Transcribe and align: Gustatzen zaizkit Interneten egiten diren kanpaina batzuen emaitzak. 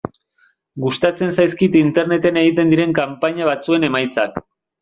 Gustatzen 0.85 1.33
zaizkit 1.43 1.77
Interneten 1.81 2.39
egiten 2.43 2.75
diren 2.75 2.97
kanpaina 3.01 3.51
batzuen 3.51 3.91
emaitzak. 3.93 4.43